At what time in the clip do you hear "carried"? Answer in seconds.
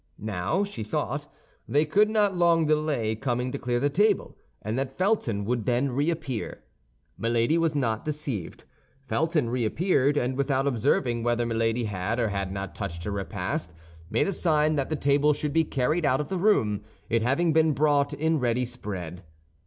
15.63-16.03